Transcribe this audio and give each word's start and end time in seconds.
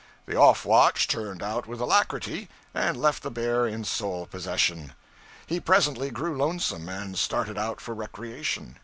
The 0.25 0.35
off 0.35 0.65
watch 0.65 1.07
turned 1.07 1.43
out 1.43 1.67
with 1.67 1.79
alacrity, 1.79 2.49
and 2.73 2.99
left 2.99 3.21
the 3.21 3.29
bear 3.29 3.67
in 3.67 3.83
sole 3.85 4.25
possession. 4.25 4.93
He 5.45 5.59
presently 5.59 6.09
grew 6.09 6.35
lonesome, 6.35 6.89
and 6.89 7.15
started 7.15 7.55
out 7.55 7.79
for 7.79 7.93
recreation. 7.93 8.79